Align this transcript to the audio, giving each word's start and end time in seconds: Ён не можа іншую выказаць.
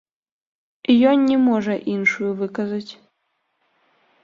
Ён 1.09 1.17
не 1.33 1.37
можа 1.49 1.75
іншую 1.97 2.31
выказаць. 2.41 2.91